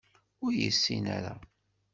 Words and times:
Ur 0.43 0.51
yessin 0.61 1.05
ara. 1.17 1.35